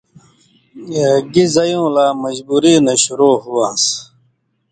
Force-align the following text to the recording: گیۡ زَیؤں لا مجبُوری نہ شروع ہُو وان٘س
گیۡ 1.33 1.49
زَیؤں 1.53 1.89
لا 1.95 2.05
مجبُوری 2.23 2.73
نہ 2.85 2.93
شروع 3.03 3.35
ہُو 3.41 3.51
وان٘س 3.55 3.83